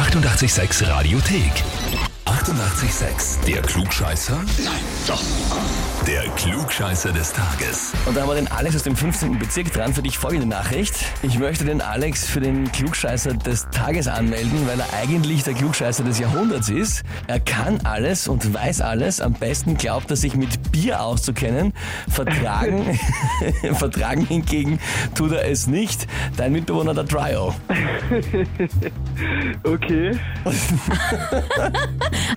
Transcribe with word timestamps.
886 0.00 0.88
Radiothek. 0.88 1.52
88,6. 2.24 3.44
Der 3.46 3.60
Klugscheißer? 3.60 4.34
Nein, 4.64 4.80
doch. 5.06 5.22
Der 6.06 6.22
Klugscheißer 6.36 7.12
des 7.12 7.34
Tages. 7.34 7.92
Und 8.06 8.16
da 8.16 8.22
haben 8.22 8.30
wir 8.30 8.36
den 8.36 8.50
Alex 8.50 8.76
aus 8.76 8.82
dem 8.84 8.96
15. 8.96 9.38
Bezirk 9.38 9.70
dran. 9.74 9.92
Für 9.92 10.00
dich 10.00 10.16
folgende 10.16 10.46
Nachricht. 10.46 10.94
Ich 11.20 11.38
möchte 11.38 11.66
den 11.66 11.82
Alex 11.82 12.26
für 12.26 12.40
den 12.40 12.72
Klugscheißer 12.72 13.34
des 13.34 13.68
Tages 13.72 14.08
anmelden, 14.08 14.66
weil 14.66 14.80
er 14.80 14.86
eigentlich 14.94 15.44
der 15.44 15.52
Klugscheißer 15.52 16.02
des 16.02 16.18
Jahrhunderts 16.18 16.70
ist. 16.70 17.02
Er 17.26 17.38
kann 17.38 17.80
alles 17.84 18.26
und 18.26 18.54
weiß 18.54 18.80
alles. 18.80 19.20
Am 19.20 19.34
besten 19.34 19.76
glaubt 19.76 20.10
er 20.10 20.16
sich 20.16 20.34
mit 20.34 20.72
Bier 20.72 21.02
auszukennen. 21.02 21.74
Vertragen, 22.08 22.98
vertragen 23.74 24.24
hingegen 24.24 24.80
tut 25.14 25.32
er 25.32 25.46
es 25.46 25.66
nicht. 25.66 26.06
Dein 26.38 26.52
Mitbewohner 26.52 26.94
der 26.94 27.04
Dryo. 27.04 27.54
Okay. 29.64 30.18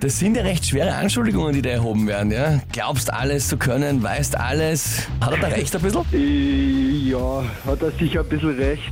Das 0.02 0.20
sind 0.20 0.36
ja 0.36 0.44
recht 0.44 0.66
schwere 0.66 0.94
Anschuldigungen, 0.96 1.54
die 1.54 1.62
da 1.62 1.70
erhoben 1.70 2.08
werden. 2.08 2.32
Ja? 2.32 2.60
Glaubst 2.72 3.14
alles 3.14 3.48
zu 3.48 3.58
können, 3.58 4.04
weißt 4.04 4.38
alles. 4.38 5.08
Hat 5.22 5.32
er 5.32 5.38
da 5.38 5.48
recht 5.48 5.74
ein 5.76 5.82
bisschen? 5.82 6.04
Äh, 6.12 7.10
Ja, 7.10 7.44
hat 7.66 7.82
er 7.82 7.92
sicher 7.92 8.20
ein 8.22 8.28
bisschen 8.28 8.58
recht 8.58 8.92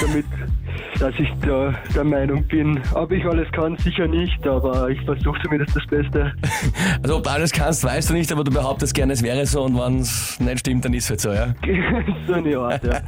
damit, 0.00 0.24
dass 0.98 1.14
ich 1.18 1.28
da 1.42 1.74
der 1.94 2.04
Meinung 2.04 2.42
bin. 2.44 2.80
Ob 2.94 3.12
ich 3.12 3.24
alles 3.24 3.50
kann, 3.52 3.76
sicher 3.78 4.06
nicht, 4.06 4.46
aber 4.46 4.90
ich 4.90 5.00
versuche 5.02 5.38
zumindest 5.42 5.76
das 5.76 5.86
Beste. 5.86 6.32
Also 7.02 7.16
ob 7.18 7.22
du 7.24 7.30
alles 7.30 7.52
kannst, 7.52 7.84
weißt 7.84 8.10
du 8.10 8.14
nicht, 8.14 8.30
aber 8.32 8.42
du 8.44 8.50
behauptest 8.50 8.92
gerne, 8.92 9.12
es 9.12 9.22
wäre 9.22 9.46
so 9.46 9.62
und 9.62 9.78
wenn 9.78 10.00
es 10.00 10.38
nicht 10.40 10.60
stimmt, 10.60 10.84
dann 10.84 10.92
ist 10.94 11.04
es 11.04 11.10
halt 11.10 11.20
so, 11.20 11.32
ja? 11.32 11.54
so 12.26 12.32
eine 12.34 12.58
Art, 12.58 12.84
ja. 12.84 13.00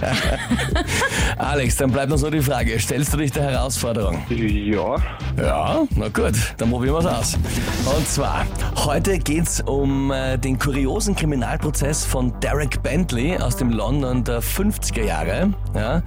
Alex, 1.39 1.77
dann 1.77 1.91
bleibt 1.91 2.13
uns 2.13 2.23
nur 2.23 2.31
die 2.31 2.41
Frage, 2.41 2.79
stellst 2.79 3.13
du 3.13 3.19
dich 3.19 3.33
der 3.33 3.51
Herausforderung? 3.51 4.23
Ja, 4.29 4.95
Ja, 5.37 5.83
na 5.97 6.09
gut, 6.09 6.35
dann 6.59 6.71
probieren 6.71 6.95
wir 6.95 6.99
es 7.01 7.07
aus. 7.07 7.39
Und 7.97 8.07
zwar, 8.07 8.47
heute 8.77 9.19
geht's 9.19 9.61
um 9.61 10.13
äh, 10.13 10.39
den 10.39 10.59
kuriosen 10.59 11.17
Kriminalprozess 11.17 12.05
von 12.05 12.33
Derek 12.41 12.83
Bentley 12.83 13.37
aus 13.37 13.57
dem 13.57 13.71
London 13.71 14.23
der 14.25 14.41
50er 14.43 15.05
Jahre. 15.05 15.53
Ja, 15.75 16.03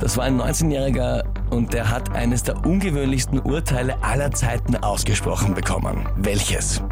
das 0.00 0.16
war 0.16 0.24
ein 0.24 0.40
19-Jähriger 0.40 1.17
und 1.50 1.72
der 1.72 1.90
hat 1.90 2.12
eines 2.12 2.42
der 2.42 2.64
ungewöhnlichsten 2.64 3.40
Urteile 3.40 4.02
aller 4.02 4.30
Zeiten 4.30 4.76
ausgesprochen 4.76 5.54
bekommen. 5.54 6.08
Welches? 6.16 6.82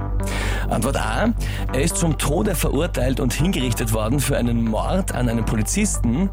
Antwort 0.69 0.97
A. 0.97 1.33
Er 1.73 1.83
ist 1.83 1.97
zum 1.97 2.19
Tode 2.19 2.55
verurteilt 2.55 3.21
und 3.21 3.33
hingerichtet 3.33 3.93
worden 3.93 4.21
für 4.21 4.37
einen 4.37 4.65
Mord 4.65 5.13
an 5.13 5.29
einem 5.29 5.45
Polizisten, 5.45 6.31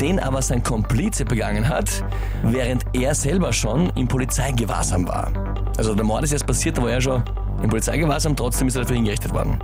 den 0.00 0.18
aber 0.18 0.42
sein 0.42 0.62
Komplize 0.62 1.24
begangen 1.24 1.68
hat, 1.68 2.04
während 2.42 2.84
er 2.92 3.14
selber 3.14 3.52
schon 3.52 3.90
im 3.94 4.08
Polizeigewahrsam 4.08 5.06
war. 5.06 5.30
Also 5.76 5.94
der 5.94 6.04
Mord 6.04 6.24
ist 6.24 6.32
erst 6.32 6.46
passiert, 6.46 6.78
da 6.78 6.82
war 6.82 6.90
er 6.90 7.00
schon 7.00 7.22
im 7.62 7.70
Polizeigewahrsam, 7.70 8.36
trotzdem 8.36 8.68
ist 8.68 8.76
er 8.76 8.82
dafür 8.82 8.96
hingerichtet 8.96 9.32
worden. 9.32 9.58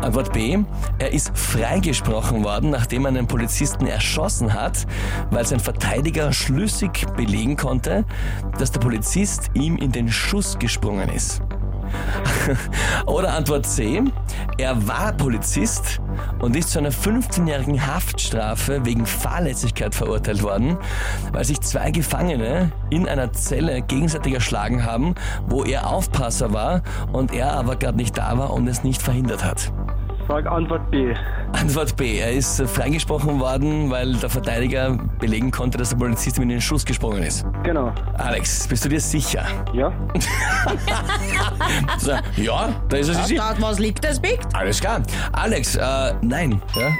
Antwort 0.00 0.32
B. 0.32 0.58
Er 0.98 1.12
ist 1.12 1.36
freigesprochen 1.36 2.44
worden, 2.44 2.70
nachdem 2.70 3.04
er 3.04 3.08
einen 3.08 3.26
Polizisten 3.26 3.86
erschossen 3.86 4.54
hat, 4.54 4.86
weil 5.30 5.46
sein 5.46 5.60
Verteidiger 5.60 6.32
schlüssig 6.32 7.06
belegen 7.16 7.56
konnte, 7.56 8.04
dass 8.58 8.72
der 8.72 8.80
Polizist 8.80 9.50
ihm 9.54 9.76
in 9.76 9.92
den 9.92 10.10
Schuss 10.10 10.58
gesprungen 10.58 11.08
ist. 11.08 11.42
Oder 13.06 13.34
Antwort 13.34 13.66
C. 13.66 14.02
Er 14.58 14.86
war 14.86 15.12
Polizist 15.12 16.00
und 16.40 16.56
ist 16.56 16.70
zu 16.70 16.78
einer 16.78 16.92
15-jährigen 16.92 17.86
Haftstrafe 17.86 18.84
wegen 18.84 19.06
Fahrlässigkeit 19.06 19.94
verurteilt 19.94 20.42
worden, 20.42 20.76
weil 21.32 21.44
sich 21.44 21.60
zwei 21.60 21.90
Gefangene 21.90 22.72
in 22.90 23.08
einer 23.08 23.32
Zelle 23.32 23.82
gegenseitig 23.82 24.34
erschlagen 24.34 24.84
haben, 24.84 25.14
wo 25.46 25.64
er 25.64 25.88
Aufpasser 25.88 26.52
war 26.52 26.82
und 27.12 27.32
er 27.32 27.52
aber 27.52 27.76
gerade 27.76 27.96
nicht 27.96 28.16
da 28.18 28.36
war 28.36 28.52
und 28.52 28.66
es 28.68 28.82
nicht 28.84 29.00
verhindert 29.00 29.44
hat. 29.44 29.72
Sag 30.30 30.46
Antwort 30.46 30.88
B. 30.92 31.12
Antwort 31.52 31.96
B. 31.96 32.18
Er 32.18 32.30
ist 32.30 32.60
äh, 32.60 32.66
freigesprochen 32.66 33.40
worden, 33.40 33.90
weil 33.90 34.14
der 34.14 34.30
Verteidiger 34.30 34.96
belegen 35.18 35.50
konnte, 35.50 35.76
dass 35.76 35.90
der 35.90 35.96
Polizist 35.96 36.36
ihm 36.36 36.44
in 36.44 36.50
den 36.50 36.60
Schuss 36.60 36.84
gesprungen 36.84 37.24
ist. 37.24 37.44
Genau. 37.64 37.92
Alex, 38.16 38.68
bist 38.68 38.84
du 38.84 38.88
dir 38.88 39.00
sicher? 39.00 39.44
Ja? 39.72 39.92
So, 41.98 42.12
ja, 42.36 42.68
da 42.88 42.96
ist 42.96 43.08
er 43.08 43.14
sich 43.14 43.24
sicher. 43.24 43.44
Dort, 43.48 43.62
was 43.62 43.78
liegt, 43.78 44.02
das 44.04 44.18
biegt. 44.20 44.46
Alles 44.54 44.80
klar. 44.80 45.02
Alex, 45.32 45.76
äh, 45.76 46.14
nein. 46.22 46.60
Ja? 46.74 46.90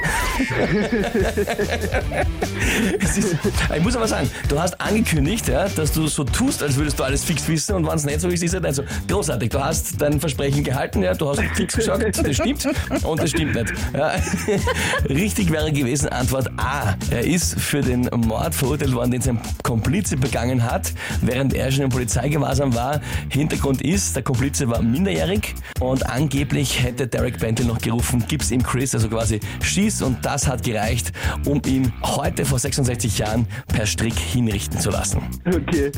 ist, 3.01 3.37
ich 3.77 3.83
muss 3.83 3.97
aber 3.97 4.09
sagen, 4.09 4.31
du 4.49 4.61
hast 4.61 4.81
angekündigt, 4.81 5.49
ja, 5.49 5.69
dass 5.69 5.93
du 5.93 6.07
so 6.07 6.25
tust, 6.25 6.63
als 6.63 6.77
würdest 6.77 6.99
du 6.99 7.05
alles 7.05 7.25
fix 7.25 7.47
wissen 7.49 7.77
und 7.77 7.87
wenn 7.87 7.95
es 7.95 8.05
nicht 8.05 8.21
so 8.21 8.29
ist, 8.29 8.43
ist 8.43 8.55
es 8.55 8.61
nicht 8.61 8.75
so. 8.75 8.83
Großartig, 9.09 9.51
du 9.51 9.63
hast 9.63 10.01
dein 10.01 10.21
Versprechen 10.21 10.65
gehalten, 10.65 11.03
ja, 11.03 11.15
du 11.15 11.29
hast 11.29 11.41
fix 11.55 11.75
gesagt, 11.75 12.27
das 12.27 12.37
stimmt 12.37 12.69
und 13.03 13.23
das 13.23 13.31
stimmt 13.31 13.55
nicht. 13.55 13.73
Ja. 13.95 14.13
Richtig 15.09 15.51
wäre 15.51 15.73
gewesen 15.73 16.09
Antwort 16.09 16.49
A. 16.57 16.95
Er 17.11 17.25
ist 17.25 17.61
für 17.61 17.81
den 17.81 18.09
Mord 18.15 18.55
verurteilt 18.55 18.95
worden, 18.95 19.11
den 19.11 19.21
sein 19.21 19.41
Komplize 19.63 20.17
begangen 20.17 20.65
hat, 20.65 20.93
während 21.21 21.55
er 21.55 21.71
schon 21.71 21.85
im 21.85 21.91
Polizeigewahrsam 21.91 22.75
war. 22.75 23.01
Hintergrund 23.29 23.83
ist, 23.83 24.17
der 24.17 24.23
Komplize 24.23 24.69
war 24.69 24.83
minderjährig 24.83 25.55
und 25.81 26.09
angeblich 26.09 26.83
hätte 26.83 27.07
Derek 27.07 27.39
Bentley 27.39 27.67
noch 27.67 27.81
gerufen, 27.81 28.25
gib's 28.29 28.51
ihm 28.51 28.63
Chris, 28.63 28.95
also 28.95 29.09
quasi 29.09 29.41
schieß 29.63 30.03
und 30.03 30.25
das 30.25 30.47
hat 30.47 30.63
gereicht, 30.63 31.13
um 31.45 31.61
ihn 31.67 31.93
heute 32.03 32.30
vor 32.45 32.59
66 32.59 33.19
Jahren 33.19 33.47
per 33.69 33.87
Strick 33.87 34.19
hinrichten 34.19 34.79
zu 34.81 34.91
lassen. 34.91 35.23
Okay. 35.47 35.91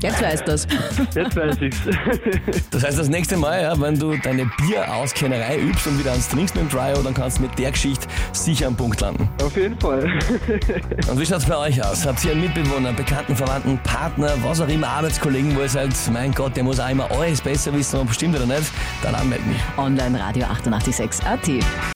Jetzt 0.00 0.22
weißt 0.22 0.48
du's. 0.48 0.66
Jetzt 1.14 1.36
weiß 1.36 1.56
ich's. 1.60 1.78
Das 2.70 2.84
heißt, 2.84 2.98
das 2.98 3.08
nächste 3.08 3.36
Mal, 3.36 3.62
ja, 3.62 3.80
wenn 3.80 3.98
du 3.98 4.16
deine 4.18 4.50
Bierauskennerei 4.58 5.58
übst 5.58 5.86
und 5.86 5.98
wieder 5.98 6.10
ans 6.10 6.28
Trinkst 6.28 6.54
mit 6.54 6.64
dem 6.64 6.68
Dryo, 6.68 7.02
dann 7.02 7.14
kannst 7.14 7.38
du 7.38 7.42
mit 7.42 7.58
der 7.58 7.70
Geschichte 7.70 8.06
sicher 8.32 8.66
am 8.66 8.76
Punkt 8.76 9.00
landen. 9.00 9.28
Auf 9.42 9.56
jeden 9.56 9.78
Fall. 9.78 10.04
Und 11.10 11.20
wie 11.20 11.26
schaut's 11.26 11.46
bei 11.46 11.56
euch 11.56 11.82
aus? 11.84 12.06
Habt 12.06 12.24
ihr 12.24 12.32
einen 12.32 12.42
Mitbewohner, 12.42 12.92
Bekannten, 12.92 13.36
Verwandten, 13.36 13.78
Partner, 13.78 14.32
was 14.42 14.60
auch 14.60 14.68
immer, 14.68 14.88
Arbeitskollegen, 14.88 15.56
wo 15.56 15.60
ihr 15.60 15.68
sagt, 15.68 15.94
mein 16.12 16.32
Gott, 16.32 16.56
der 16.56 16.64
muss 16.64 16.80
auch 16.80 16.90
immer 16.90 17.10
alles 17.10 17.40
besser 17.40 17.72
wissen, 17.72 18.00
ob 18.00 18.12
stimmt 18.12 18.36
oder 18.36 18.46
nicht? 18.46 18.70
Dann 19.02 19.14
anmelden 19.14 19.48
mich. 19.48 19.60
Online 19.76 20.20
Radio 20.20 20.44
886 20.44 21.26
AT. 21.26 21.95